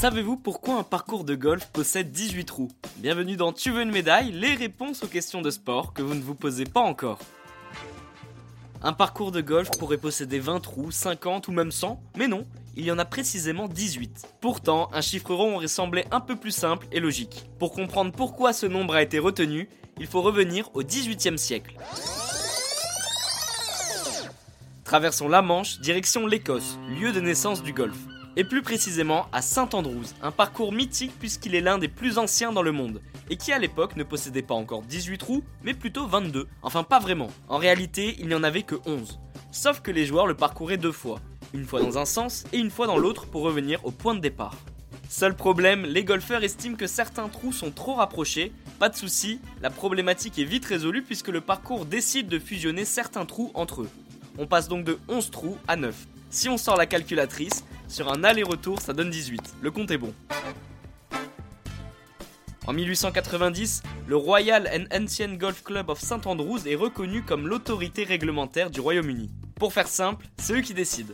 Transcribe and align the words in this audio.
Savez-vous 0.00 0.38
pourquoi 0.38 0.76
un 0.76 0.82
parcours 0.82 1.24
de 1.24 1.34
golf 1.34 1.66
possède 1.66 2.10
18 2.10 2.44
trous 2.46 2.70
Bienvenue 2.96 3.36
dans 3.36 3.52
Tu 3.52 3.70
veux 3.70 3.82
une 3.82 3.90
médaille 3.90 4.32
Les 4.32 4.54
réponses 4.54 5.02
aux 5.02 5.08
questions 5.08 5.42
de 5.42 5.50
sport 5.50 5.92
que 5.92 6.00
vous 6.00 6.14
ne 6.14 6.22
vous 6.22 6.34
posez 6.34 6.64
pas 6.64 6.80
encore. 6.80 7.18
Un 8.82 8.94
parcours 8.94 9.30
de 9.30 9.42
golf 9.42 9.68
pourrait 9.78 9.98
posséder 9.98 10.38
20 10.38 10.60
trous, 10.60 10.90
50 10.90 11.48
ou 11.48 11.52
même 11.52 11.70
100, 11.70 12.00
mais 12.16 12.28
non, 12.28 12.46
il 12.76 12.84
y 12.86 12.90
en 12.90 12.98
a 12.98 13.04
précisément 13.04 13.68
18. 13.68 14.26
Pourtant, 14.40 14.88
un 14.94 15.02
chiffre 15.02 15.34
rond 15.34 15.56
aurait 15.56 15.68
semblé 15.68 16.06
un 16.10 16.20
peu 16.20 16.34
plus 16.34 16.52
simple 16.52 16.86
et 16.92 17.00
logique. 17.00 17.50
Pour 17.58 17.72
comprendre 17.72 18.10
pourquoi 18.10 18.54
ce 18.54 18.64
nombre 18.64 18.94
a 18.94 19.02
été 19.02 19.18
retenu, 19.18 19.68
il 19.98 20.06
faut 20.06 20.22
revenir 20.22 20.70
au 20.72 20.82
18e 20.82 21.36
siècle. 21.36 21.74
Traversons 24.90 25.28
la 25.28 25.40
Manche, 25.40 25.78
direction 25.78 26.26
l'Écosse, 26.26 26.76
lieu 26.98 27.12
de 27.12 27.20
naissance 27.20 27.62
du 27.62 27.72
golf. 27.72 27.96
Et 28.34 28.42
plus 28.42 28.60
précisément 28.60 29.28
à 29.30 29.40
Saint-Andrews, 29.40 30.06
un 30.20 30.32
parcours 30.32 30.72
mythique 30.72 31.16
puisqu'il 31.16 31.54
est 31.54 31.60
l'un 31.60 31.78
des 31.78 31.86
plus 31.86 32.18
anciens 32.18 32.50
dans 32.50 32.62
le 32.62 32.72
monde, 32.72 33.00
et 33.30 33.36
qui 33.36 33.52
à 33.52 33.60
l'époque 33.60 33.94
ne 33.94 34.02
possédait 34.02 34.42
pas 34.42 34.54
encore 34.54 34.82
18 34.82 35.18
trous, 35.18 35.44
mais 35.62 35.74
plutôt 35.74 36.08
22. 36.08 36.48
Enfin 36.62 36.82
pas 36.82 36.98
vraiment, 36.98 37.28
en 37.48 37.58
réalité 37.58 38.16
il 38.18 38.26
n'y 38.26 38.34
en 38.34 38.42
avait 38.42 38.64
que 38.64 38.74
11. 38.84 39.20
Sauf 39.52 39.80
que 39.80 39.92
les 39.92 40.06
joueurs 40.06 40.26
le 40.26 40.34
parcouraient 40.34 40.76
deux 40.76 40.90
fois, 40.90 41.20
une 41.54 41.66
fois 41.66 41.80
dans 41.80 41.96
un 41.96 42.04
sens 42.04 42.42
et 42.52 42.58
une 42.58 42.72
fois 42.72 42.88
dans 42.88 42.98
l'autre 42.98 43.26
pour 43.26 43.42
revenir 43.42 43.78
au 43.84 43.92
point 43.92 44.16
de 44.16 44.20
départ. 44.20 44.56
Seul 45.08 45.36
problème, 45.36 45.84
les 45.84 46.02
golfeurs 46.02 46.42
estiment 46.42 46.76
que 46.76 46.88
certains 46.88 47.28
trous 47.28 47.52
sont 47.52 47.70
trop 47.70 47.94
rapprochés. 47.94 48.52
Pas 48.80 48.88
de 48.88 48.96
souci, 48.96 49.40
la 49.62 49.70
problématique 49.70 50.40
est 50.40 50.44
vite 50.44 50.64
résolue 50.64 51.02
puisque 51.02 51.28
le 51.28 51.40
parcours 51.40 51.86
décide 51.86 52.26
de 52.26 52.40
fusionner 52.40 52.84
certains 52.84 53.24
trous 53.24 53.52
entre 53.54 53.82
eux. 53.82 53.90
On 54.42 54.46
passe 54.46 54.68
donc 54.68 54.84
de 54.84 54.98
11 55.06 55.30
trous 55.30 55.58
à 55.68 55.76
9. 55.76 55.94
Si 56.30 56.48
on 56.48 56.56
sort 56.56 56.78
la 56.78 56.86
calculatrice, 56.86 57.62
sur 57.88 58.10
un 58.10 58.24
aller-retour 58.24 58.80
ça 58.80 58.94
donne 58.94 59.10
18. 59.10 59.56
Le 59.60 59.70
compte 59.70 59.90
est 59.90 59.98
bon. 59.98 60.14
En 62.66 62.72
1890, 62.72 63.82
le 64.06 64.16
Royal 64.16 64.66
and 64.72 64.86
Ancient 64.96 65.34
Golf 65.34 65.62
Club 65.62 65.90
of 65.90 66.00
St 66.00 66.26
Andrews 66.26 66.66
est 66.66 66.74
reconnu 66.74 67.22
comme 67.22 67.48
l'autorité 67.48 68.02
réglementaire 68.02 68.70
du 68.70 68.80
Royaume-Uni. 68.80 69.30
Pour 69.56 69.74
faire 69.74 69.88
simple, 69.88 70.24
c'est 70.38 70.54
eux 70.54 70.62
qui 70.62 70.72
décident. 70.72 71.12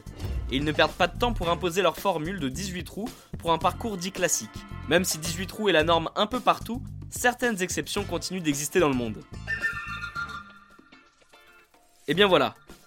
Et 0.52 0.56
ils 0.58 0.64
ne 0.64 0.70
perdent 0.70 0.92
pas 0.92 1.08
de 1.08 1.18
temps 1.18 1.32
pour 1.32 1.50
imposer 1.50 1.82
leur 1.82 1.96
formule 1.96 2.38
de 2.38 2.48
18 2.48 2.84
trous 2.84 3.10
pour 3.40 3.50
un 3.50 3.58
parcours 3.58 3.96
dit 3.96 4.12
classique. 4.12 4.50
Même 4.88 5.02
si 5.02 5.18
18 5.18 5.48
trous 5.48 5.68
est 5.68 5.72
la 5.72 5.82
norme 5.82 6.10
un 6.14 6.28
peu 6.28 6.38
partout, 6.38 6.80
certaines 7.10 7.60
exceptions 7.60 8.04
continuent 8.04 8.42
d'exister 8.42 8.78
dans 8.78 8.88
le 8.88 8.94
monde. 8.94 9.20
Et 12.06 12.14
bien 12.14 12.28
voilà, 12.28 12.54